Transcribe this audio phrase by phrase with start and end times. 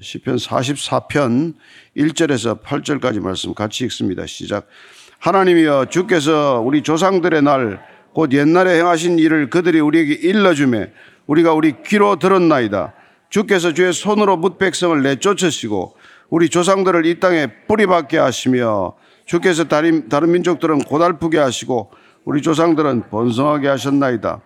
[0.00, 1.54] 시편 44편
[1.96, 4.26] 1절에서 8절까지 말씀 같이 읽습니다.
[4.26, 4.66] 시작.
[5.18, 10.92] 하나님이여 주께서 우리 조상들의 날 곧 옛날에 행하신 일을 그들이 우리에게 일러주매
[11.26, 12.94] 우리가 우리 귀로 들었나이다.
[13.28, 15.96] 주께서 주의 손으로 뭇 백성을 내쫓으시고
[16.28, 18.94] 우리 조상들을 이 땅에 뿌리박게 하시며
[19.26, 21.92] 주께서 다른, 다른 민족들은 고달프게 하시고
[22.24, 24.40] 우리 조상들은 번성하게 하셨나이다.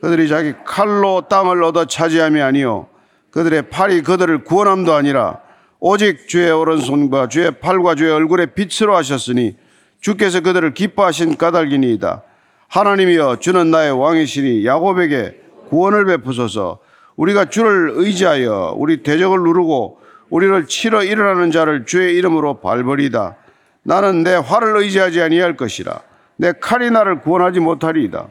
[0.00, 2.88] 그들이 자기 칼로 땅을 얻어 차지함이 아니요
[3.30, 5.40] 그들의 팔이 그들을 구원함도 아니라
[5.78, 9.56] 오직 주의 오른손과 주의 팔과 주의 얼굴에 빛으로 하셨으니
[10.00, 12.22] 주께서 그들을 기뻐하신 까닭이니이다.
[12.68, 16.78] 하나님이여 주는 나의 왕이시니 야곱에게 구원을 베푸소서
[17.16, 23.36] 우리가 주를 의지하여 우리 대적을 누르고 우리를 치러 일어나는 자를 주의 이름으로 발버리다.
[23.82, 26.00] 나는 내 활을 의지하지 아니할 것이라.
[26.36, 28.28] 내 칼이 나를 구원하지 못하리이다.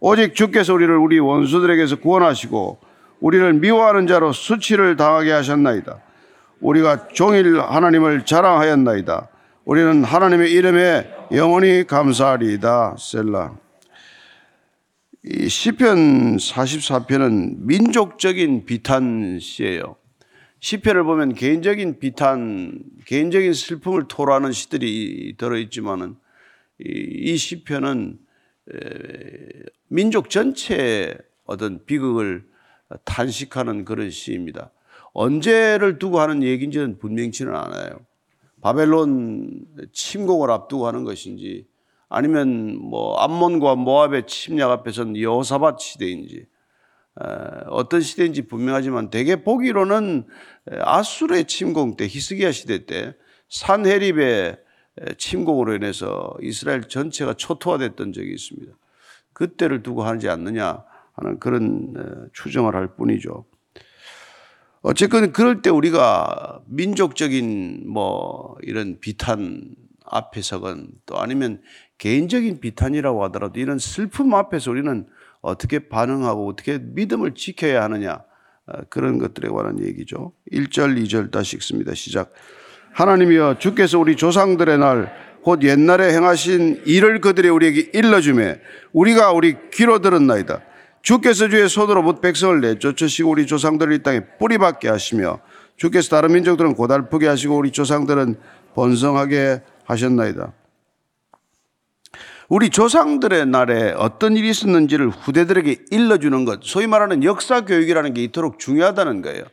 [0.00, 2.78] 오직 주께서 우리를 우리 원수들에게서 구원하시고
[3.24, 5.98] 우리를 미워하는 자로 수치를 당하게 하셨나이다.
[6.60, 9.30] 우리가 종일 하나님을 자랑하였나이다.
[9.64, 12.96] 우리는 하나님의 이름에 영원히 감사하리이다.
[12.98, 13.56] 셀라.
[15.24, 19.96] 이 시편 44편은 민족적인 비탄 시예요.
[20.60, 26.16] 시편을 보면 개인적인 비탄, 개인적인 슬픔을 토로하는 시들이 들어 있지만은
[26.78, 28.18] 이 시편은
[29.88, 31.16] 민족 전체의
[31.46, 32.52] 어떤 비극을
[33.04, 34.70] 탄식하는 그런 시입니다.
[35.12, 38.00] 언제를 두고 하는 얘기인지는 분명치는 않아요.
[38.60, 41.66] 바벨론 침공을 앞두고 하는 것인지
[42.08, 46.46] 아니면 뭐 암몬과 모압의 침략 앞에선 여호사밧 시대인지
[47.68, 50.26] 어떤 시대인지 분명하지만 대개 보기로는
[50.80, 53.14] 아수르의 침공 때 히스기야 시대 때
[53.48, 54.58] 산헤립의
[55.18, 58.72] 침공으로 인해서 이스라엘 전체가 초토화됐던 적이 있습니다.
[59.32, 63.44] 그때를 두고 하지 않느냐 하는 그런 추정을 할 뿐이죠.
[64.82, 71.62] 어쨌든 그럴 때 우리가 민족적인 뭐 이런 비탄 앞에서건 또 아니면
[71.96, 75.06] 개인적인 비탄이라고 하더라도 이런 슬픔 앞에서 우리는
[75.40, 78.22] 어떻게 반응하고 어떻게 믿음을 지켜야 하느냐
[78.66, 80.32] 어, 그런 것들에 관한 얘기죠.
[80.52, 81.94] 1절, 2절 다시 읽습니다.
[81.94, 82.32] 시작.
[82.92, 88.60] 하나님이여 주께서 우리 조상들의 날 곧 옛날에 행하신 일을 그들이 우리에게 일러주매
[88.92, 90.62] 우리가 우리 귀로 들었나이다.
[91.04, 95.38] 주께서 주의 손으로 못 백성을 내쫓으시고 우리 조상들을 이 땅에 뿌리박게 하시며
[95.76, 98.36] 주께서 다른 민족들은 고달프게 하시고 우리 조상들은
[98.74, 100.52] 번성하게 하셨나이다.
[102.48, 108.58] 우리 조상들의 날에 어떤 일이 있었는지를 후대들에게 일러주는 것, 소위 말하는 역사 교육이라는 게 이토록
[108.58, 109.44] 중요하다는 거예요.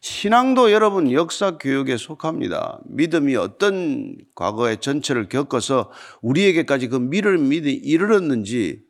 [0.00, 2.80] 신앙도 여러분 역사 교육에 속합니다.
[2.84, 5.92] 믿음이 어떤 과거의 전체를 겪어서
[6.22, 8.82] 우리에게까지 그 미를 믿이 이르렀는지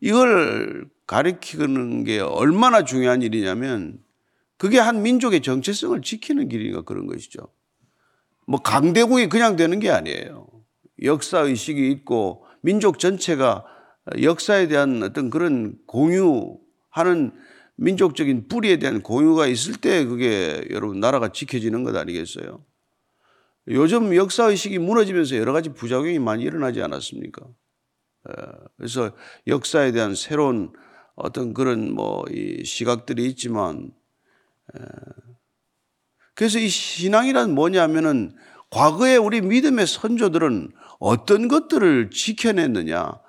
[0.00, 3.98] 이걸 가리키는 게 얼마나 중요한 일이냐면
[4.56, 7.48] 그게 한 민족의 정체성을 지키는 길이니까 그런 것이죠.
[8.46, 10.46] 뭐 강대국이 그냥 되는 게 아니에요.
[11.02, 13.66] 역사 의식이 있고 민족 전체가
[14.22, 17.32] 역사에 대한 어떤 그런 공유하는
[17.76, 22.64] 민족적인 뿌리에 대한 공유가 있을 때 그게 여러분 나라가 지켜지는 것 아니겠어요?
[23.68, 27.44] 요즘 역사 의식이 무너지면서 여러 가지 부작용이 많이 일어나지 않았습니까?
[28.78, 29.10] 그래서
[29.46, 30.72] 역사에 대한 새로운
[31.14, 32.24] 어떤 그런 뭐
[32.64, 33.92] 시각들이 있지만
[36.34, 38.34] 그래서 이 신앙이란 뭐냐면은
[38.70, 43.20] 과거에 우리 믿음의 선조들은 어떤 것들을 지켜냈느냐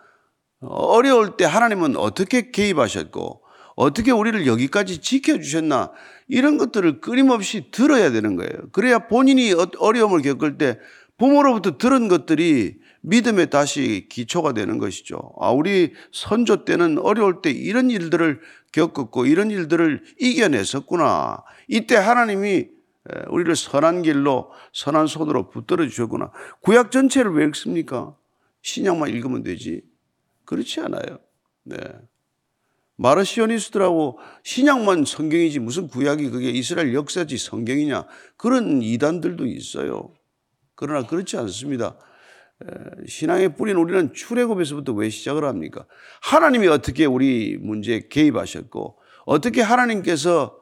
[0.62, 3.44] 어려울 때 하나님은 어떻게 개입하셨고
[3.76, 5.92] 어떻게 우리를 여기까지 지켜주셨나
[6.28, 8.52] 이런 것들을 끊임없이 들어야 되는 거예요.
[8.72, 10.80] 그래야 본인이 어, 어려움을 겪을 때
[11.18, 15.34] 부모로부터 들은 것들이 믿음에 다시 기초가 되는 것이죠.
[15.40, 18.40] 아, 우리 선조 때는 어려울 때 이런 일들을
[18.72, 21.44] 겪었고 이런 일들을 이겨냈었구나.
[21.68, 22.70] 이때 하나님이
[23.30, 26.32] 우리를 선한 길로 선한 손으로 붙들어 주셨구나.
[26.62, 28.16] 구약 전체를 왜 읽습니까?
[28.62, 29.82] 신약만 읽으면 되지.
[30.46, 31.20] 그렇지 않아요.
[31.64, 31.76] 네.
[32.96, 38.06] 마르시오니스트라고 신약만 성경이지 무슨 구약이 그게 이스라엘 역사지 성경이냐
[38.38, 40.14] 그런 이단들도 있어요.
[40.76, 41.98] 그러나 그렇지 않습니다.
[43.08, 45.86] 신앙의 뿌리는 우리는 출애굽에서부터 왜 시작을 합니까?
[46.22, 50.58] 하나님이 어떻게 우리 문제에 개입하셨고 어떻게 하나님께서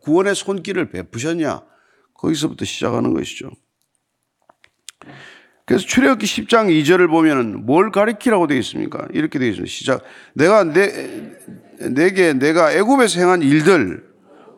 [0.00, 1.62] 구원의 손길을 베푸셨냐
[2.14, 3.50] 거기서부터 시작하는 것이죠.
[5.64, 9.06] 그래서 출애굽기 10장 2절을 보면은 뭘 가리키라고 되어 있습니까?
[9.12, 9.70] 이렇게 되어 있습니다.
[9.70, 10.02] 시작.
[10.34, 11.32] 내가 내
[11.90, 14.04] 내게 내가 애굽에서 행한 일들,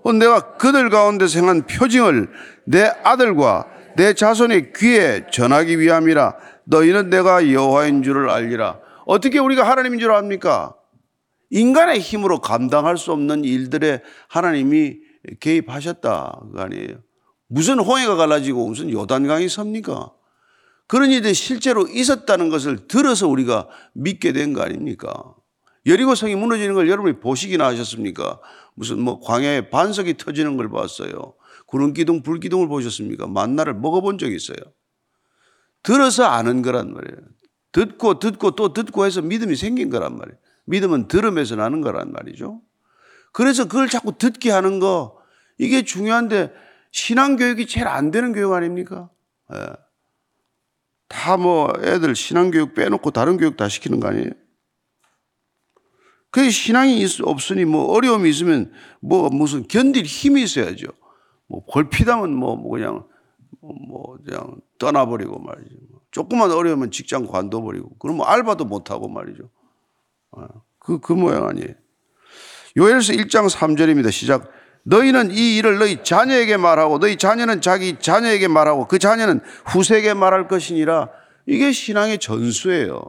[0.02, 2.28] 어, 내가 그들 가운데서 행한 표징을
[2.64, 6.34] 내 아들과 내 자손의 귀에 전하기 위함이라.
[6.66, 8.80] 너희는 내가 여호와인 줄을 알리라.
[9.06, 10.74] 어떻게 우리가 하나님인 줄 압니까?
[11.50, 14.96] 인간의 힘으로 감당할 수 없는 일들에 하나님이
[15.40, 16.40] 개입하셨다.
[16.54, 16.98] 그 아니에요.
[17.48, 20.12] 무슨 홍해가 갈라지고 무슨 요단강이 섭니까?
[20.86, 25.12] 그런 일이 실제로 있었다는 것을 들어서 우리가 믿게 된 거 아닙니까?
[25.86, 28.40] 여리고 성이 무너지는 걸 여러분이 보시기나 하셨습니까?
[28.74, 31.34] 무슨 뭐 광야에 반석이 터지는 걸 봤어요.
[31.66, 33.26] 구름 기둥, 불 기둥을 보셨습니까?
[33.26, 34.56] 만나를 먹어본 적이 있어요.
[35.84, 37.16] 들어서 아는 거란 말이에요.
[37.70, 40.36] 듣고 듣고 또 듣고 해서 믿음이 생긴 거란 말이에요.
[40.64, 42.60] 믿음은 들음에서 나는 거란 말이죠.
[43.32, 45.18] 그래서 그걸 자꾸 듣게 하는 거
[45.58, 46.52] 이게 중요한데
[46.90, 49.10] 신앙 교육이 제일 안 되는 교육 아닙니까?
[49.52, 49.58] 예.
[51.08, 54.30] 다뭐 애들 신앙 교육 빼놓고 다른 교육 다 시키는 거 아니에요?
[56.30, 60.86] 그 신앙이 없으니 뭐 어려움이 있으면 뭐 무슨 견딜 힘이 있어야죠.
[61.46, 63.06] 뭐 골피다면 뭐, 뭐 그냥
[63.88, 65.76] 뭐 그냥 떠나버리고 말이죠.
[66.10, 69.50] 조금만 어려우면 직장 관둬버리고 그러면 뭐 알바도 못하고 말이죠.
[70.78, 71.74] 그, 그 모양 아니에요.
[72.76, 74.10] 요엘서 1장 3절입니다.
[74.12, 74.50] 시작.
[74.84, 80.46] 너희는 이 일을 너희 자녀에게 말하고 너희 자녀는 자기 자녀에게 말하고 그 자녀는 후세에게 말할
[80.48, 81.08] 것이니라.
[81.46, 83.00] 이게 신앙의 전수예요.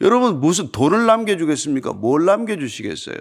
[0.00, 1.92] 여러분 무슨 돈을 남겨주겠습니까?
[1.92, 3.16] 뭘 남겨주시겠어요?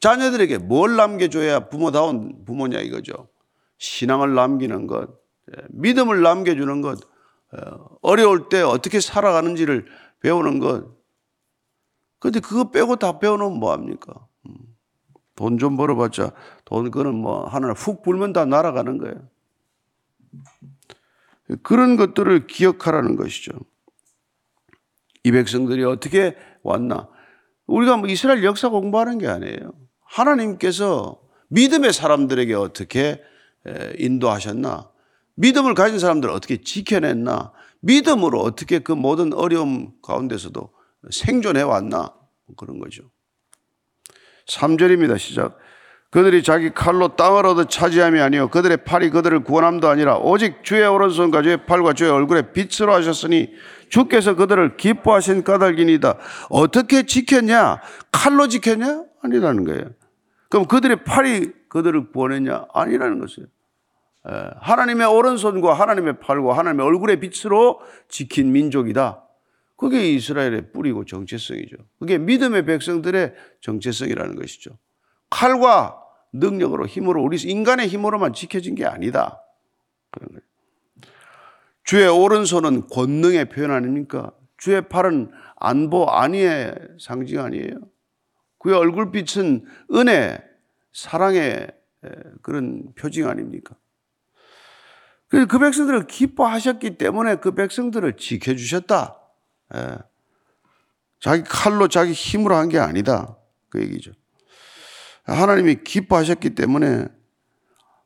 [0.00, 3.28] 자녀들에게 뭘 남겨줘야 부모다운 부모냐 이거죠.
[3.78, 5.21] 신앙을 남기는 것, 예,
[5.70, 6.98] 믿음을 남겨주는 것,
[7.52, 9.86] 어, 어려울 때 어떻게 살아가는지를
[10.20, 10.96] 배우는 것.
[12.18, 14.26] 근데 그거 빼고 다 배워놓으면 뭐합니까?
[14.46, 14.54] 음.
[15.34, 16.32] 돈좀 벌어봤자
[16.64, 19.28] 돈 그는 뭐 하나 훅 불면 다 날아가는 거예요.
[21.62, 23.52] 그런 것들을 기억하라는 것이죠.
[25.24, 27.08] 이 백성들이 어떻게 왔나?
[27.66, 29.72] 우리가 뭐 이스라엘 역사 공부하는 게 아니에요.
[30.00, 33.22] 하나님께서 믿음의 사람들에게 어떻게
[33.98, 34.91] 인도하셨나?
[35.34, 37.52] 믿음을 가진 사람들을 어떻게 지켜냈나?
[37.80, 40.70] 믿음으로 어떻게 그 모든 어려움 가운데서도
[41.10, 42.14] 생존해 왔나?
[42.56, 43.04] 그런 거죠.
[44.46, 45.18] 3절입니다.
[45.18, 45.58] 시작.
[46.10, 51.40] 그들이 자기 칼로 땅을 얻어 차지함이 아니요 그들의 팔이 그들을 구원함도 아니라 오직 주의 오른손과
[51.40, 53.50] 주의 팔과 주의 얼굴에 빛으로 하셨으니
[53.88, 56.18] 주께서 그들을 기뻐하신 까닭이니다.
[56.50, 57.80] 어떻게 지켰냐?
[58.10, 59.04] 칼로 지켰냐?
[59.22, 59.84] 아니라는 거예요.
[60.50, 62.66] 그럼 그들의 팔이 그들을 구원했냐?
[62.74, 63.46] 아니라는 것이에요.
[64.28, 69.26] 예, 하나님의 오른손과 하나님의 팔과 하나님의 얼굴의 빛으로 지킨 민족이다.
[69.76, 71.76] 그게 이스라엘의 뿌리고 정체성이죠.
[71.98, 74.78] 그게 믿음의 백성들의 정체성이라는 것이죠.
[75.28, 75.98] 칼과
[76.32, 79.42] 능력으로 힘으로 우리 인간의 힘으로만 지켜진 게 아니다.
[80.10, 80.42] 그런 거예요.
[81.84, 84.32] 주의 오른손은 권능의 표현 아닙니까?
[84.56, 87.80] 주의 팔은 안보 안위의 상징 아니에요?
[88.58, 89.64] 그의 얼굴빛은
[89.94, 90.40] 은혜,
[90.92, 91.66] 사랑의
[92.42, 93.74] 그런 표징 아닙니까?
[95.32, 99.18] 그 백성들을 기뻐하셨기 때문에 그 백성들을 지켜주셨다.
[99.74, 99.98] 예.
[101.20, 103.38] 자기 칼로 자기 힘으로 한 게 아니다.
[103.70, 104.12] 그 얘기죠.
[105.24, 107.06] 하나님이 기뻐하셨기 때문에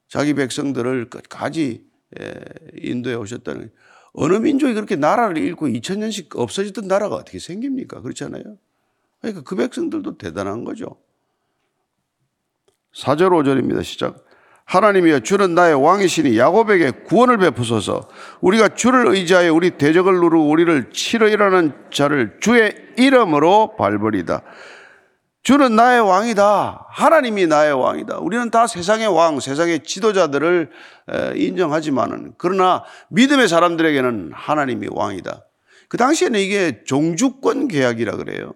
[0.08, 1.84] 자기 백성들을 끝까지
[2.20, 2.44] 예,
[2.74, 3.72] 인도해 오셨다는
[4.12, 8.00] 어느 민족이 그렇게 나라를 잃고 2000년씩 없어졌던 나라가 어떻게 생깁니까?
[8.02, 8.56] 그렇잖아요.
[9.20, 11.00] 그러니까 그 백성들도 대단한 거죠.
[12.94, 13.82] 4절 5절입니다.
[13.82, 14.25] 시작.
[14.66, 18.08] 하나님이여 주는 나의 왕이시니 야곱에게 구원을 베푸소서.
[18.40, 24.42] 우리가 주를 의지하여 우리 대적을 누르고 우리를 치러 일하는 자를 주의 이름으로 밟으리다.
[25.44, 26.86] 주는 나의 왕이다.
[26.90, 28.18] 하나님이 나의 왕이다.
[28.18, 30.70] 우리는 다 세상의 왕 세상의 지도자들을
[31.36, 35.44] 인정하지만은 그러나 믿음의 사람들에게는 하나님이 왕이다.
[35.88, 38.54] 그 당시에는 이게 종주권 계약이라 그래요.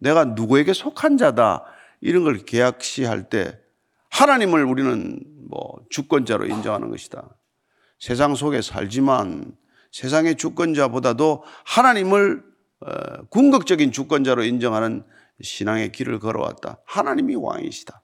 [0.00, 1.62] 내가 누구에게 속한 자다.
[2.00, 3.56] 이런 걸 계약시 할 때
[4.10, 7.28] 하나님을 우리는 뭐 주권자로 인정하는 것이다.
[7.98, 9.56] 세상 속에 살지만
[9.92, 12.44] 세상의 주권자보다도 하나님을
[12.80, 15.04] 어, 궁극적인 주권자로 인정하는
[15.40, 16.80] 신앙의 길을 걸어왔다.
[16.84, 18.02] 하나님이 왕이시다.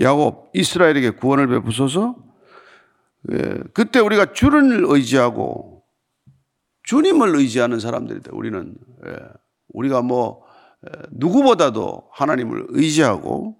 [0.00, 2.16] 야곱 이스라엘에게 구원을 베푸소서.
[3.32, 5.84] 예, 그때 우리가 주를 의지하고
[6.84, 8.30] 주님을 의지하는 사람들이다.
[8.32, 8.74] 우리는
[9.06, 9.16] 예,
[9.68, 10.42] 우리가 뭐
[11.10, 13.56] 누구보다도 하나님을 의지하고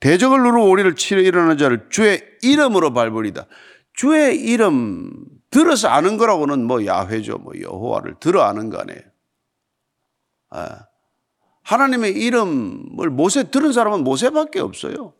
[0.00, 3.46] 대적을 누르고 우리를 치러 일어나는 자를 주의 이름으로 밟으리다.
[3.94, 5.10] 주의 이름
[5.50, 7.38] 들어서 아는 거라고는 뭐 야훼죠.
[7.38, 9.00] 뭐 여호와를 들어 아는 거 아니에요.
[10.50, 10.86] 아,
[11.62, 15.14] 하나님의 이름을 모세 들은 사람은 모세밖에 없어요.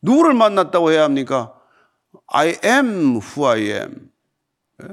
[0.00, 1.54] 누구를 만났다고 해야 합니까?
[2.28, 4.10] I am who I am.
[4.82, 4.88] 예?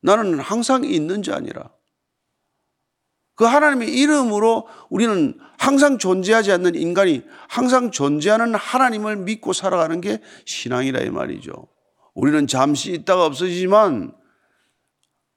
[0.00, 1.70] 나는 항상 있는 자 아니라
[3.34, 11.00] 그 하나님의 이름으로 우리는 항상 존재하지 않는 인간이 항상 존재하는 하나님을 믿고 살아가는 게 신앙이라
[11.00, 11.52] 이 말이죠.
[12.14, 14.12] 우리는 잠시 있다가 없어지지만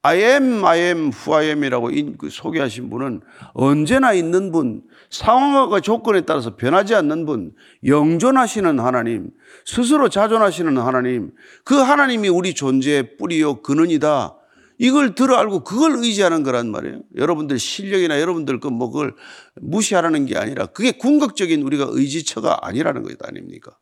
[0.02, 3.22] I am, I am, who I am이라고 그 소개하신 분은
[3.54, 9.30] 언제나 있는 분, 상황과 조건에 따라서 변하지 않는 분, 영존하시는 하나님,
[9.64, 11.32] 스스로 자존하시는 하나님,
[11.64, 14.35] 그 하나님이 우리 존재의 뿌리요 근원이다.
[14.78, 17.02] 이걸 들어 알고 그걸 의지하는 거란 말이에요.
[17.16, 19.14] 여러분들 실력이나 여러분들 그 뭐 그걸
[19.54, 23.78] 무시하라는 게 아니라 그게 궁극적인 우리가 의지처가 아니라는 것 아닙니까?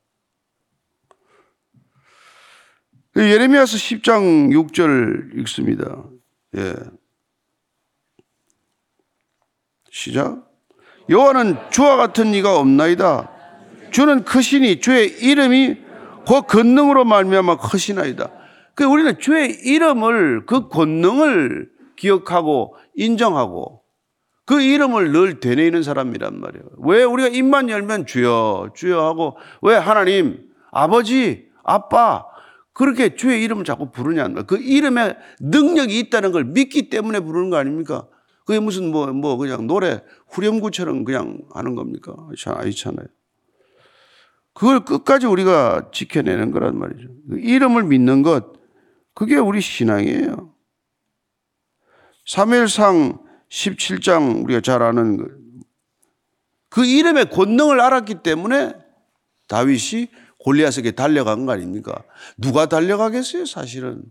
[3.13, 6.05] 그 예레미야서 10장 6절 읽습니다.
[6.57, 6.75] 예.
[9.91, 10.51] 시작.
[11.09, 13.31] 여호와는 주와 같은 이가 없나이다.
[13.93, 15.77] 주는 크시니 주의 이름이
[16.27, 18.44] 그 권능으로 말미암아 크시나이다.
[18.75, 23.83] 그 우리는 주의 이름을 그 권능을 기억하고 인정하고
[24.47, 26.65] 그 이름을 늘 되뇌이는 사람이란 말이에요.
[26.79, 32.27] 왜 우리가 입만 열면 주여 주여 하고 왜 하나님 아버지 아빠
[32.73, 34.47] 그렇게 주의 이름을 자꾸 부르냐는 거예요.
[34.47, 38.07] 그 이름에 능력이 있다는 걸 믿기 때문에 부르는 거 아닙니까?
[38.45, 42.15] 그게 무슨 뭐, 뭐 그냥 노래 후렴구처럼 그냥 하는 겁니까?
[42.45, 43.07] 아니잖아요.
[44.53, 47.09] 그걸 끝까지 우리가 지켜내는 거란 말이죠.
[47.31, 48.53] 그 이름을 믿는 것,
[49.15, 50.53] 그게 우리 신앙이에요.
[52.27, 55.19] 3일상 17장 우리가 잘 아는
[56.69, 58.75] 그 이름의 권능을 알았기 때문에
[59.47, 60.09] 다윗이
[60.41, 62.05] 골리앗에게 달려간 거 아닙니까?
[62.37, 64.03] 누가 달려가겠어요, 사실은?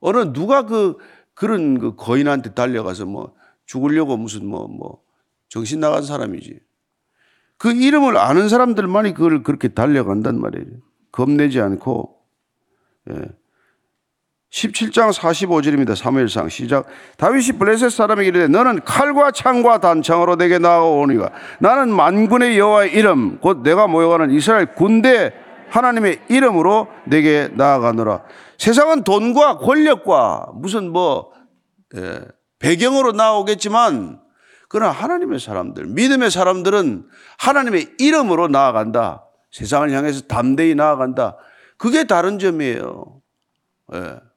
[0.00, 0.98] 어느 누가 그
[1.34, 3.34] 그런 그 거인한테 달려가서 뭐
[3.66, 5.02] 죽으려고 무슨 뭐뭐
[5.48, 6.60] 정신 나간 사람이지.
[7.56, 10.80] 그 이름을 아는 사람들만이 그걸 그렇게 달려간단 말이에요.
[11.12, 12.20] 겁내지 않고.
[13.10, 13.43] 예.
[14.54, 15.96] 17장 45절입니다.
[15.96, 16.86] 사무엘상 시작.
[17.16, 23.62] 다윗이 블레셋 사람에게 이르되 너는 칼과 창과 단창으로 내게 나아오니가 나는 만군의 여호와의 이름 곧
[23.62, 25.32] 내가 모여가는 이스라엘 군대
[25.70, 28.22] 하나님의 이름으로 내게 나아가노라.
[28.56, 31.32] 세상은 돈과 권력과 무슨 뭐
[31.96, 32.20] 예,
[32.60, 34.20] 배경으로 나오겠지만
[34.68, 37.08] 그러나 하나님의 사람들, 믿음의 사람들은
[37.38, 39.24] 하나님의 이름으로 나아간다.
[39.50, 41.38] 세상을 향해서 담대히 나아간다.
[41.76, 43.20] 그게 다른 점이에요.
[43.94, 44.33] 예.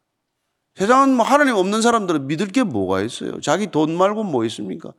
[0.77, 3.41] 세상은 뭐 하나님 없는 사람들은 믿을 게 뭐가 있어요?
[3.41, 4.93] 자기 돈 말고 뭐 있습니까?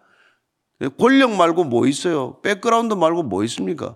[0.99, 2.41] 권력 말고 뭐 있어요?
[2.41, 3.95] 백그라운드 말고 뭐 있습니까?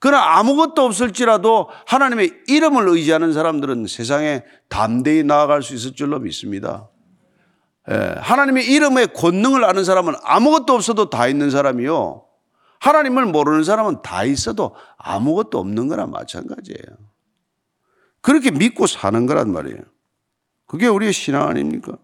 [0.00, 6.88] 그러나 아무것도 없을지라도 하나님의 이름을 의지하는 사람들은 세상에 담대히 나아갈 수 있을 줄로 믿습니다.
[7.88, 12.24] 예, 하나님의 이름의 권능을 아는 사람은 아무것도 없어도 다 있는 사람이요.
[12.80, 16.98] 하나님을 모르는 사람은 다 있어도 아무것도 없는 거나 마찬가지예요.
[18.20, 19.80] 그렇게 믿고 사는 거란 말이에요.
[20.70, 21.98] 그게 우리의 신앙 아닙니까?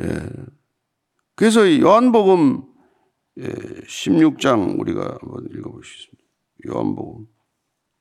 [0.00, 0.06] 예.
[1.36, 2.64] 그래서 요한복음
[3.38, 6.24] 16장 예, 우리가 한번 읽어보시겠습니다.
[6.66, 7.28] 요한복음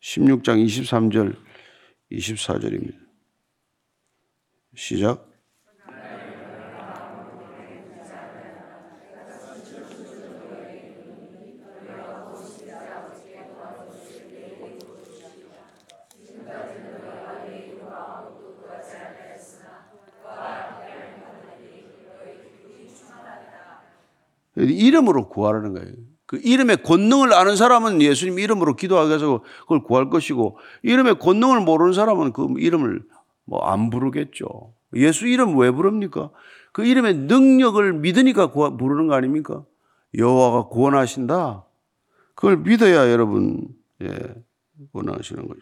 [0.01, 1.38] 16장 23절
[2.12, 2.98] 24절입니다.
[4.75, 5.31] 시작.
[24.70, 25.94] 이름으로 구하라는 거예요.
[26.25, 31.94] 그 이름의 권능을 아는 사람은 예수님 이름으로 기도하게 해서 그걸 구할 것이고 이름의 권능을 모르는
[31.94, 33.03] 사람은 그 이름을
[33.46, 34.74] 뭐 안 부르겠죠.
[34.96, 36.30] 예수 이름 왜 부릅니까?
[36.72, 39.65] 그 이름의 능력을 믿으니까 부르는 거 아닙니까?
[40.18, 41.65] 여호와가 구원하신다.
[42.36, 43.68] 그걸 믿어야 여러분
[44.01, 44.18] 예,
[44.91, 45.62] 구원하시는 거죠.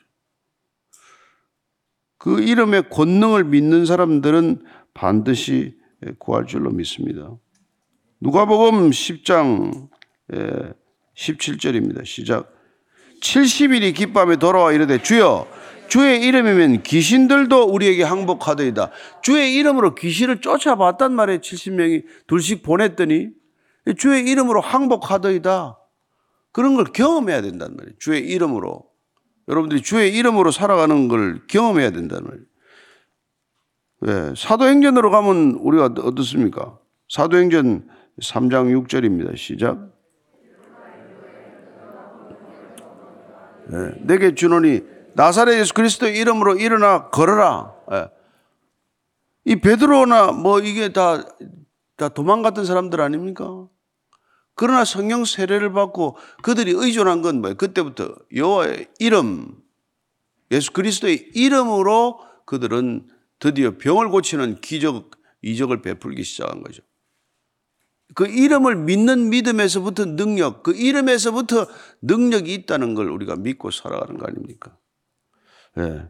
[2.17, 4.63] 그 이름의 권능을 믿는 사람들은
[4.93, 5.77] 반드시
[6.19, 7.35] 구할 줄로 믿습니다.
[8.21, 9.87] 누가복음 10장
[11.15, 12.05] 17절입니다.
[12.05, 12.53] 시작.
[13.21, 15.47] 70일이 기밤에 돌아와 이르되 주여
[15.87, 18.91] 주의 이름이면 귀신들도 우리에게 항복하더이다.
[19.23, 21.39] 주의 이름으로 귀신을 쫓아봤단 말이에요.
[21.39, 23.29] 70명이 둘씩 보냈더니
[23.97, 25.79] 주의 이름으로 항복하더이다.
[26.51, 27.95] 그런 걸 경험해야 된단 말이에요.
[27.99, 28.85] 주의 이름으로.
[29.47, 32.45] 여러분들이 주의 이름으로 살아가는 걸 경험해야 된단 말이에요.
[34.01, 34.33] 왜?
[34.35, 36.77] 사도행전으로 가면 우리가 어떻습니까?
[37.09, 37.87] 사도행전
[38.19, 39.35] 3장 6절입니다.
[39.37, 39.91] 시작.
[43.67, 43.93] 네.
[44.01, 44.81] 내게 주노니
[45.13, 47.73] 나사렛 예수 그리스도의 이름으로 일어나 걸어라.
[47.89, 48.07] 네.
[49.45, 51.23] 이 베드로나 뭐 이게 다,
[51.97, 53.67] 다 도망갔던 사람들 아닙니까?
[54.55, 57.55] 그러나 성령 세례를 받고 그들이 의존한 건 뭐예요?
[57.55, 59.55] 그때부터 여호와의 이름,
[60.51, 63.07] 예수 그리스도의 이름으로 그들은
[63.39, 65.11] 드디어 병을 고치는 기적,
[65.41, 66.83] 이적을 베풀기 시작한 거죠.
[68.15, 71.67] 그 이름을 믿는 믿음에서부터 능력, 그 이름에서부터
[72.01, 74.77] 능력이 있다는 걸 우리가 믿고 살아가는 거 아닙니까?
[75.77, 76.09] 예.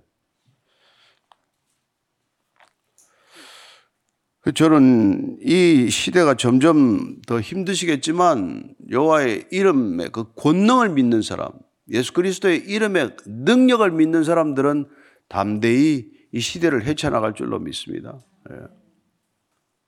[4.42, 11.52] 그 저는 이 시대가 점점 더 힘드시겠지만 여호와의 이름의 그 권능을 믿는 사람,
[11.92, 14.88] 예수 그리스도의 이름의 능력을 믿는 사람들은
[15.28, 18.20] 담대히 이 시대를 헤쳐나갈 줄로 믿습니다.
[18.52, 18.56] 예.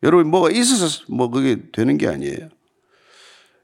[0.04, 2.50] 여러분 뭐가 있어서 뭐 그게 되는 게 아니에요.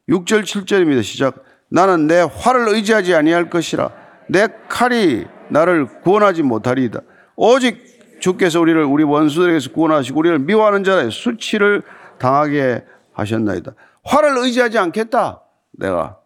[0.10, 1.04] 6절 7절입니다.
[1.04, 1.44] 시작.
[1.70, 3.92] 나는 내 활을 의지하지 아니할 것이라
[4.30, 7.02] 내 칼이 나를 구원하지 못하리이다.
[7.36, 11.84] 오직 주께서 우리를 우리 원수들에게서 구원하시고 우리를 미워하는 자의 수치를
[12.18, 13.74] 당하게 하셨나이다.
[14.04, 15.44] 활을 의지하지 않겠다.
[15.72, 16.20] 내가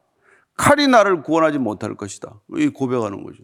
[0.56, 2.34] 칼이 나를 구원하지 못할 것이다.
[2.58, 3.44] 이 고백하는 거죠.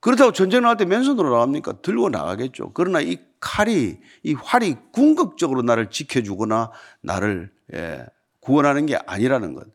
[0.00, 1.80] 그렇다고 전쟁 나갈 때 맨손으로 나갑니까?
[1.82, 2.72] 들고 나가겠죠.
[2.74, 8.04] 그러나 이 칼이, 이 활이 궁극적으로 나를 지켜주거나 나를 예,
[8.40, 9.68] 구원하는 게 아니라는 것.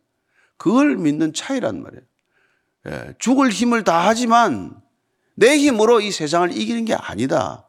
[0.58, 2.04] 그걸 믿는 차이란 말이에요.
[2.90, 4.76] 예, 죽을 힘을 다하지만
[5.36, 7.66] 내 힘으로 이 세상을 이기는 게 아니다.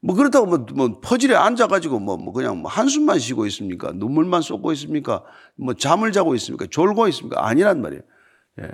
[0.00, 3.92] 뭐 그렇다고 뭐, 뭐 퍼즐에 앉아가지고 뭐, 뭐 그냥 뭐 한숨만 쉬고 있습니까?
[3.94, 5.22] 눈물만 쏟고 있습니까?
[5.54, 6.66] 뭐 잠을 자고 있습니까?
[6.68, 7.46] 졸고 있습니까?
[7.46, 8.02] 아니란 말이에요.
[8.60, 8.70] 예.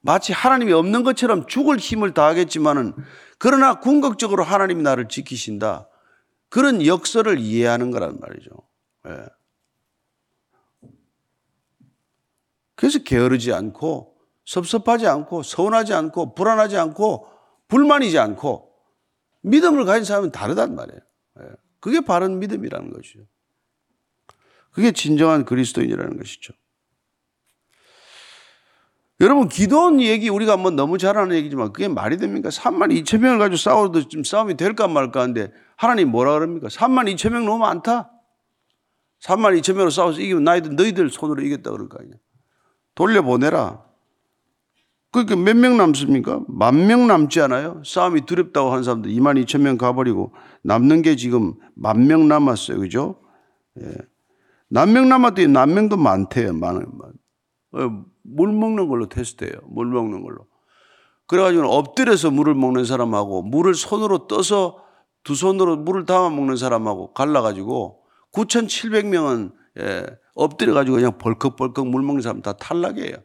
[0.00, 2.94] 마치 하나님이 없는 것처럼 죽을 힘을 다하겠지만은
[3.38, 5.88] 그러나 궁극적으로 하나님이 나를 지키신다.
[6.48, 8.50] 그런 역설을 이해하는 거란 말이죠.
[9.08, 9.26] 예.
[12.74, 17.28] 그래서 게으르지 않고 섭섭하지 않고 서운하지 않고 불안하지 않고
[17.68, 18.72] 불만이지 않고
[19.42, 21.00] 믿음을 가진 사람은 다르단 말이에요.
[21.40, 21.44] 예.
[21.80, 23.20] 그게 바른 믿음이라는 것이죠.
[24.70, 26.52] 그게 진정한 그리스도인이라는 것이죠.
[29.20, 32.50] 여러분, 기도원 얘기 우리가 한번 너무 잘하는 얘기지만 그게 말이 됩니까?
[32.50, 36.68] 3만 2천 명을 가지고 싸워도 좀 싸움이 될까 말까 하는데 하나님 뭐라 그럽니까?
[36.68, 38.10] 3만 2천 명 너무 많다?
[39.22, 42.12] 3만 2천 명으로 싸워서 이기면 나이들, 너희들 손으로 이겼다 그럴 거 아니야.
[42.94, 43.84] 돌려보내라.
[45.12, 46.42] 그러니까 몇 명 남습니까?
[46.46, 47.80] 만 명 남지 않아요?
[47.86, 52.80] 싸움이 두렵다고 한 사람들 2만 2천 명 가버리고 남는 게 지금 만 명 남았어요.
[52.80, 53.18] 그죠?
[53.80, 53.94] 예.
[54.68, 56.52] 남명 남았더니 남명도 많대요.
[56.52, 56.84] 많아요.
[58.26, 59.52] 어, 물 먹는 걸로 테스트해요.
[59.68, 60.46] 물 먹는 걸로.
[61.26, 64.82] 그래가지고 엎드려서 물을 먹는 사람하고 물을 손으로 떠서
[65.24, 72.42] 두 손으로 물을 담아 먹는 사람하고 갈라가지고 9,700명은 예, 엎드려가지고 그냥 벌컥벌컥 물 먹는 사람
[72.42, 73.16] 다 탈락이에요.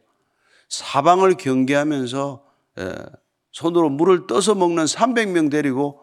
[0.68, 2.44] 사방을 경계하면서
[2.80, 2.94] 예,
[3.52, 6.00] 손으로 물을 떠서 먹는 300명 데리고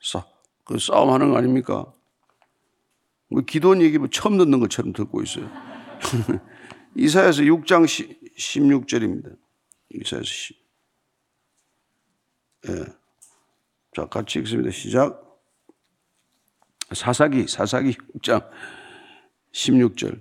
[0.00, 0.24] 싸,
[0.64, 1.92] 그 싸움하는 거 아닙니까?
[3.28, 5.50] 뭐 기도원 얘기 뭐 처음 듣는 것처럼 듣고 있어요.
[6.96, 7.86] 이사야서 6장
[8.36, 9.36] 16절입니다.
[9.90, 10.56] 이사야서 10.
[12.68, 12.84] 예.
[13.94, 14.70] 자, 같이 읽습니다.
[14.70, 15.22] 시작.
[16.92, 18.48] 사사기, 사사기 6장
[19.52, 20.20] 16절.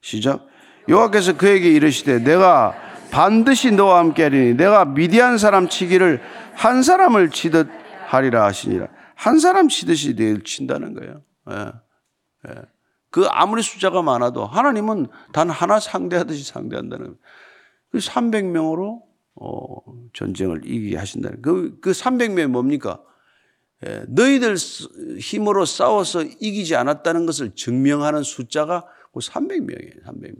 [0.00, 0.46] 시작.
[0.88, 2.74] 여호와께서 그에게 이르시되 내가
[3.10, 6.20] 반드시 너와 함께 하리니 내가 미디안 사람 치기를
[6.54, 7.68] 한 사람을 치듯
[8.06, 8.88] 하리라 하시니라.
[9.14, 11.22] 한 사람 치듯이 내일 친다는 거예요.
[11.50, 11.72] 예.
[12.48, 12.71] 예.
[13.12, 17.16] 그 아무리 숫자가 많아도 하나님은 단 하나 상대하듯이 상대한다는.
[17.90, 19.02] 그 300명으로
[19.34, 19.76] 어,
[20.14, 23.02] 전쟁을 이기게 하신다는 그, 그 300명이 뭡니까?
[23.86, 24.56] 예, 너희들
[25.18, 30.04] 힘으로 싸워서 이기지 않았다는 것을 증명하는 숫자가 그 300명이에요.
[30.04, 30.36] 300명.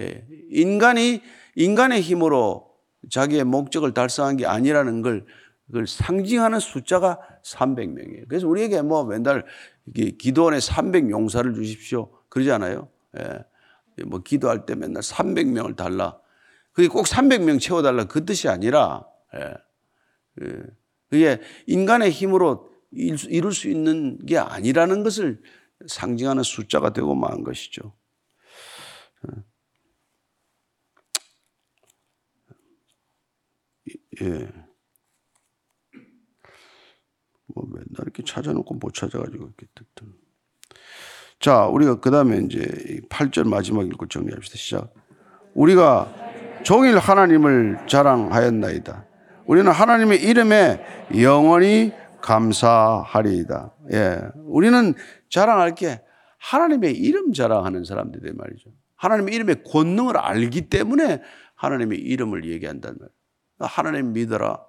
[0.00, 1.22] 예, 인간이
[1.56, 2.68] 인간의 힘으로
[3.10, 5.24] 자기의 목적을 달성한 게 아니라는 걸
[5.70, 8.28] 그걸 상징하는 숫자가 300명이에요.
[8.28, 9.46] 그래서 우리에게 뭐 맨날
[10.18, 12.10] 기도원에 300 용사를 주십시오.
[12.28, 12.90] 그러지 않아요?
[13.18, 13.44] 예.
[14.04, 16.20] 뭐 기도할 때 맨날 300명을 달라.
[16.72, 18.04] 그게 꼭 300명 채워달라.
[18.04, 19.54] 그 뜻이 아니라, 예.
[20.42, 20.62] 예.
[21.08, 25.40] 그게 인간의 힘으로 이룰 수 있는 게 아니라는 것을
[25.86, 27.94] 상징하는 숫자가 되고 만 것이죠.
[34.22, 34.26] 예.
[37.54, 40.14] 뭐 맨날 이렇게 찾아놓고 못 찾아가지고 이렇게 듣던.
[41.40, 44.56] 자, 우리가 그 다음에 이제 8절 마지막 읽고 정리합시다.
[44.56, 44.94] 시작.
[45.54, 46.12] 우리가
[46.62, 49.06] 종일 하나님을 자랑하였나이다.
[49.46, 50.80] 우리는 하나님의 이름에
[51.20, 53.74] 영원히 감사하리이다.
[53.92, 54.20] 예.
[54.44, 54.94] 우리는
[55.28, 56.02] 자랑할 게
[56.38, 58.70] 하나님의 이름 자랑하는 사람들이 말이죠.
[58.96, 61.22] 하나님의 이름의 권능을 알기 때문에
[61.56, 63.10] 하나님의 이름을 얘기한단 말이에요.
[63.58, 64.60] 하나님 믿어라.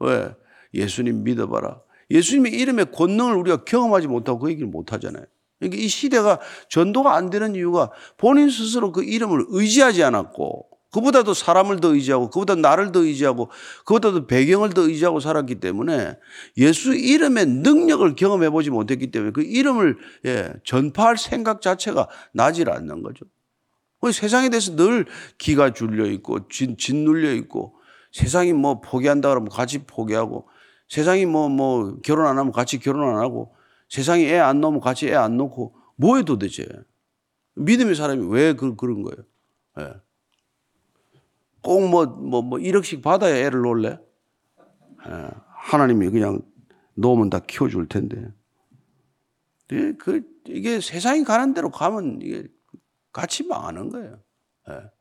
[0.00, 0.34] 왜?
[0.74, 1.80] 예수님 믿어봐라.
[2.10, 5.24] 예수님의 이름의 권능을 우리가 경험하지 못하고 그 얘기를 못 하잖아요.
[5.58, 11.80] 그러니까 이 시대가 전도가 안 되는 이유가 본인 스스로 그 이름을 의지하지 않았고 그보다도 사람을
[11.80, 13.50] 더 의지하고 그보다 나를 더 의지하고
[13.84, 16.16] 그보다도 배경을 더 의지하고 살았기 때문에
[16.56, 23.02] 예수 이름의 능력을 경험해 보지 못했기 때문에 그 이름을 예, 전파할 생각 자체가 나질 않는
[23.02, 23.26] 거죠.
[24.12, 27.74] 세상에 대해서 늘 기가 줄려 있고 진, 짓눌려 있고
[28.12, 30.48] 세상이 뭐 포기한다 그러면 같이 포기하고
[30.88, 33.54] 세상이 뭐, 뭐, 결혼 안 하면 같이 결혼 안 하고
[33.88, 36.66] 세상에 애안 놓으면 같이 애안 놓고 뭐해 도대체?
[37.54, 39.24] 믿음의 사람이 왜 그, 그런 거예요?
[39.80, 40.00] 예.
[41.60, 43.98] 꼭 뭐, 뭐, 뭐 1억씩 받아야 애를 놓을래?
[45.08, 45.30] 예.
[45.48, 46.40] 하나님이 그냥
[46.94, 48.32] 놓으면 다 키워줄 텐데.
[49.72, 52.46] 예, 그, 이게 세상이 가는 대로 가면 이게
[53.12, 54.18] 같이 망하는 거예요.
[54.70, 54.97] 예.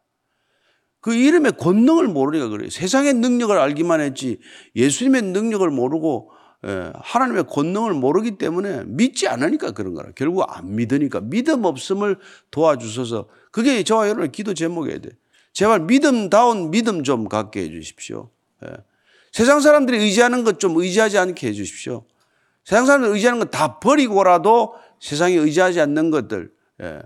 [1.07, 2.69] 그 이름의 권능을 모르니까 그래요.
[2.69, 4.39] 세상의 능력을 알기만 했지
[4.75, 6.31] 예수님의 능력을 모르고
[6.65, 10.09] 예, 하나님의 권능을 모르기 때문에 믿지 않으니까 그런 거라.
[10.15, 12.17] 결국 안 믿으니까 믿음 없음을
[12.51, 15.11] 도와주셔서 그게 저와 여러분의 기도 제목이어야 돼.
[15.53, 18.29] 제발 믿음다운 믿음 좀 갖게 해 주십시오.
[18.65, 18.75] 예.
[19.31, 22.03] 세상 사람들이 의지하는 것 좀 의지하지 않게 해 주십시오.
[22.65, 26.51] 세상 사람들이 의지하는 것 다 버리고라도 세상에 의지하지 않는 것들
[26.83, 26.99] 예.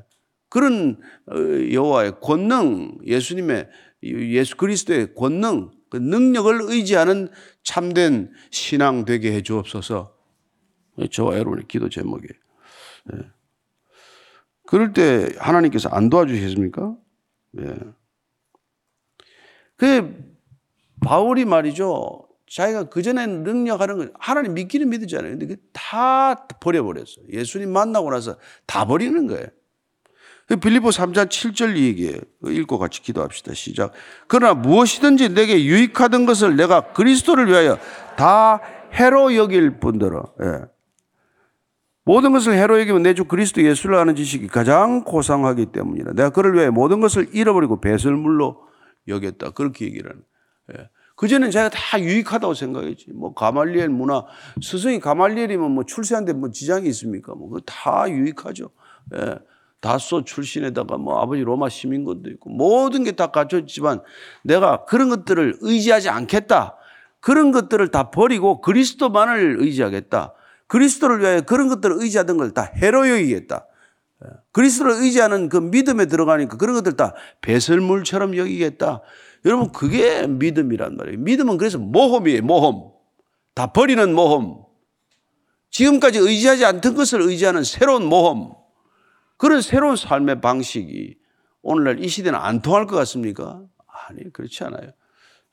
[0.49, 1.35] 그런 어,
[1.71, 3.69] 여호와의 권능, 예수님의
[4.03, 7.29] 예수 그리스도의 권능, 그 능력을 의지하는
[7.63, 10.15] 참된 신앙 되게 해 주옵소서.
[11.11, 12.33] 저와 여러분의 기도 제목이에요.
[13.13, 13.17] 예.
[14.65, 16.95] 그럴 때 하나님께서 안 도와주시겠습니까?
[17.59, 17.75] 예.
[19.75, 20.31] 그
[21.01, 22.27] 바울이 말이죠.
[22.47, 25.37] 자기가 그전에 능력하는 거 하나님 믿기는 믿었잖아요.
[25.39, 27.25] 근데 다 버려버렸어요.
[27.29, 29.47] 예수님 만나고 나서 다 버리는 거예요.
[30.47, 33.53] 그 빌리보 3장 7절 얘기에 읽고 같이 기도합시다.
[33.53, 33.93] 시작.
[34.27, 37.77] 그러나 무엇이든지 내게 유익하던 것을 내가 그리스도를 위하여
[38.17, 38.59] 다
[38.93, 40.23] 해로 여길 뿐더러.
[40.43, 40.65] 예.
[42.03, 46.13] 모든 것을 해로 여기면 내 주 그리스도 예수를 아는 지식이 가장 고상하기 때문이라.
[46.13, 48.61] 내가 그를 위하여 모든 것을 잃어버리고 배설물로
[49.07, 49.51] 여겼다.
[49.51, 50.23] 그렇게 얘기를 하는.
[50.77, 50.89] 예.
[51.15, 53.11] 그전엔 제가 다 유익하다고 생각했지.
[53.13, 54.25] 뭐 가말리엘 문화,
[54.61, 57.35] 스승이 가말리엘이면 뭐 출세하는데 뭐 지장이 있습니까?
[57.35, 58.69] 뭐 그거 다 유익하죠.
[59.15, 59.37] 예.
[59.81, 64.01] 다소 출신에다가 뭐 아버지 로마 시민권도 있고 모든 게 다 갖춰있지만
[64.43, 66.77] 내가 그런 것들을 의지하지 않겠다.
[67.19, 70.33] 그런 것들을 다 버리고 그리스도만을 의지하겠다.
[70.67, 73.65] 그리스도를 위하여 그런 것들을 의지하던 걸 다 해로 여기겠다.
[74.51, 79.01] 그리스도를 의지하는 그 믿음에 들어가니까 그런 것들 다 배설물처럼 여기겠다.
[79.45, 81.19] 여러분 그게 믿음이란 말이에요.
[81.19, 82.43] 믿음은 그래서 모험이에요.
[82.43, 82.91] 모험.
[83.55, 84.63] 다 버리는 모험.
[85.71, 88.60] 지금까지 의지하지 않던 것을 의지하는 새로운 모험.
[89.41, 91.15] 그런 새로운 삶의 방식이
[91.63, 93.63] 오늘날 이 시대는 안 통할 것 같습니까?
[94.07, 94.91] 아니, 그렇지 않아요.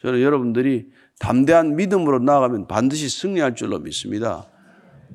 [0.02, 4.46] 저는 여러분들이 담대한 믿음으로 나아가면 반드시 승리할 줄로 믿습니다.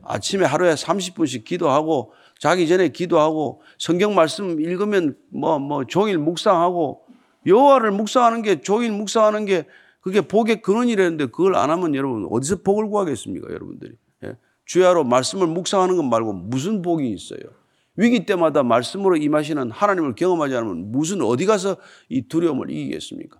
[0.04, 7.06] 아침에 하루에 30분씩 기도하고 자기 전에 기도하고 성경 말씀 읽으면 뭐, 뭐 종일 묵상하고
[7.46, 9.68] 여호와를 묵상하는 게 종일 묵상하는 게
[10.02, 14.36] 그게 복의 근원이라는데 그걸 안 하면 여러분 어디서 복을 구하겠습니까 여러분들이 예?
[14.66, 17.63] 주야로 말씀을 묵상하는 것 말고 무슨 복이 있어요
[17.96, 21.78] 위기 때마다 말씀으로 임하시는 하나님을 경험하지 않으면 무슨 어디 가서
[22.10, 23.40] 이 두려움을 이기겠습니까?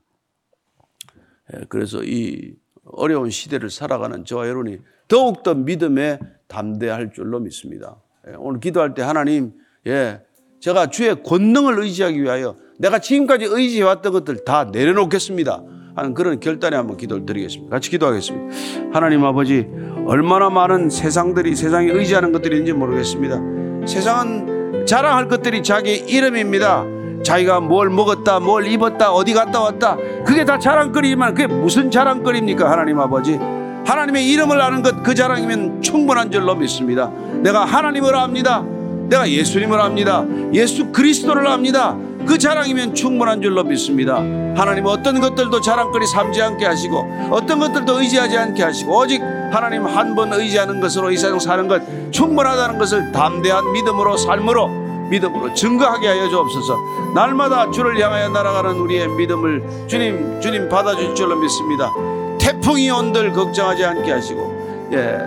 [1.54, 2.54] 예, 그래서 이
[2.86, 8.02] 어려운 시대를 살아가는 저와 여러분이 더욱더 믿음에 담대할 줄로 믿습니다.
[8.28, 9.54] 예, 오늘 기도할 때 하나님,
[9.88, 10.22] 예,
[10.60, 15.64] 제가 주의 권능을 의지하기 위하여 내가 지금까지 의지해왔던 것들 다 내려놓겠습니다.
[15.96, 17.70] 하는 그런 결단에 한번 기도를 드리겠습니다.
[17.70, 18.92] 같이 기도하겠습니다.
[18.94, 19.68] 하나님 아버지,
[20.08, 23.63] 얼마나 많은 세상들이 세상에 의지하는 것들이 있는지 모르겠습니다.
[23.86, 26.86] 세상은 자랑할 것들이 자기 이름입니다.
[27.24, 29.98] 자기가 뭘 먹었다, 뭘 입었다, 어디 갔다 왔다.
[30.26, 32.70] 그게 다 자랑거리지만 그게 무슨 자랑거리입니까?
[32.70, 33.40] 하나님 아버지.
[33.86, 37.10] 하나님의 이름을 아는 것 그 자랑이면 충분한 줄로 믿습니다.
[37.42, 38.64] 내가 하나님을 압니다.
[39.10, 40.24] 내가 예수님을 압니다.
[40.54, 41.98] 예수 그리스도를 압니다.
[42.26, 44.18] 그 자랑이면 충분한 줄로 믿습니다.
[44.56, 50.16] 하나님 어떤 것들도 자랑거리 삼지 않게 하시고 어떤 것들도 의지하지 않게 하시고 오직 하나님 한
[50.16, 51.82] 번 의지하는 것으로 이 세상 사는 것
[52.12, 54.68] 충분하다는 것을 담대한 믿음으로 삶으로
[55.10, 56.78] 믿음으로 증거하게 하여 주옵소서.
[57.16, 61.92] 날마다 주를 향하여 날아가는 우리의 믿음을 주님 주님 받아줄 줄로 믿습니다.
[62.40, 65.18] 태풍이 온들 걱정하지 않게 하시고 예,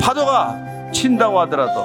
[0.00, 0.56] 파도가
[0.92, 1.84] 친다고 하더라도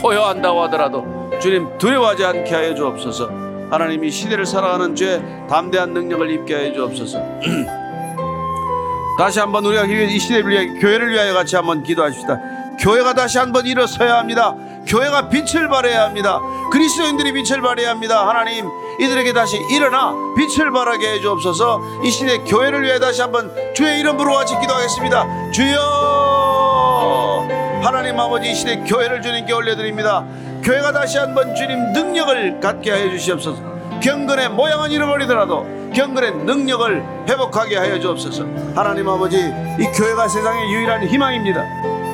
[0.00, 3.49] 포효한다고 하더라도 주님 두려워하지 않게 하여 주옵소서.
[3.70, 7.18] 하나님 이 시대를 살아가는 죄 담대한 능력을 입게 하여 주옵소서.
[9.16, 12.40] 다시 한번 우리가 이 시대를 위해 교회를 위하여 같이 한번 기도하십시다.
[12.80, 14.54] 교회가 다시 한번 일어서야 합니다.
[14.86, 16.40] 교회가 빛을 발해야 합니다.
[16.72, 18.26] 그리스도인들이 빛을 발해야 합니다.
[18.26, 18.66] 하나님
[18.98, 21.80] 이들에게 다시 일어나 빛을 발하게 해 주옵소서.
[22.02, 25.50] 이 시대 교회를 위해 다시 한번 주의 이름으로 같이 기도하겠습니다.
[25.52, 27.48] 주여
[27.82, 30.24] 하나님 아버지 이 시대 교회를 주님께 올려드립니다.
[30.62, 33.62] 교회가 다시 한번 주님 능력을 갖게 하여 주시옵소서.
[34.00, 38.44] 경건의 모양은 잃어버리더라도 경건의 능력을 회복하게 하여 주옵소서.
[38.74, 41.64] 하나님 아버지 이 교회가 세상의 유일한 희망입니다.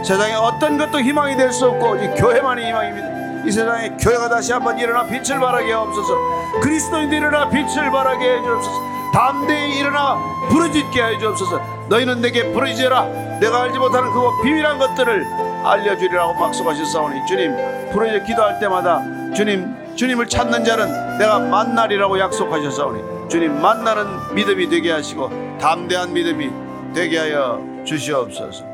[0.04, 3.46] 세상에 어떤 것도 희망이 될 수 없고 이 교회만이 희망입니다.
[3.46, 6.60] 이 세상에 교회가 다시 한번 일어나 빛을 발하게 하옵소서.
[6.60, 8.86] 그리스도인들이 일어나 빛을 발하게 해 주옵소서.
[9.12, 11.60] 담대히 일어나 부르짖게 해 주옵소서.
[11.88, 13.04] 너희는 내게 부르짖어라.
[13.40, 15.24] 내가 알지 못하는 그 비밀한 것들을
[15.64, 17.54] 알려주리라고 약속하셨사오니 주님
[17.96, 19.00] 부르짖어 기도할 때마다
[19.34, 26.50] 주님 주님을 찾는 자는 내가 만나리라고 약속하셨사오니 주님 만나는 믿음이 되게 하시고 담대한 믿음이
[26.94, 28.64] 되게 하여 주시옵소서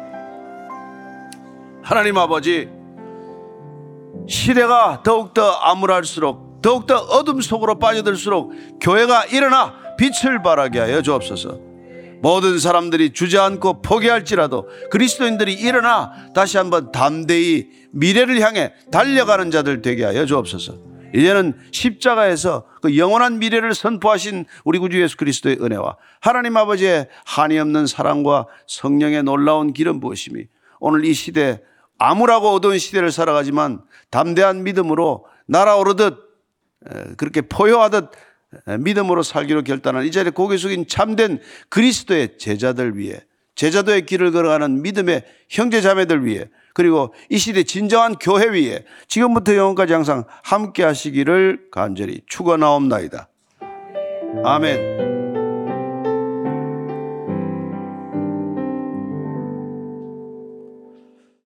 [1.82, 2.68] 하나님 아버지
[4.26, 11.71] 시대가 더욱더 암울할수록 더욱더 어둠 속으로 빠져들수록 교회가 일어나 빛을 발하게 하여 주옵소서.
[12.22, 20.24] 모든 사람들이 주저앉고 포기할지라도 그리스도인들이 일어나 다시 한번 담대히 미래를 향해 달려가는 자들 되게 하여
[20.24, 20.92] 주옵소서.
[21.14, 27.86] 이제는 십자가에서 그 영원한 미래를 선포하신 우리 구주 예수 그리스도의 은혜와 하나님 아버지의 한이 없는
[27.86, 30.46] 사랑과 성령의 놀라운 기름 부으심이
[30.80, 31.60] 오늘 이 시대
[31.98, 36.18] 암울하고 어두운 시대를 살아가지만 담대한 믿음으로 날아오르듯
[36.88, 38.08] 에, 그렇게 포효하듯 에,
[38.80, 41.38] 믿음으로 살기로 결단한 이 자리에 고개 숙인 참된
[41.68, 43.20] 그리스도의 제자들 위해
[43.54, 49.92] 제자도의 길을 걸어가는 믿음의 형제 자매들 위해 그리고 이 시대 진정한 교회 위에 지금부터 영원까지
[49.92, 53.28] 항상 함께 하시기를 간절히 축원하옵나이다.
[54.44, 55.21] 아멘.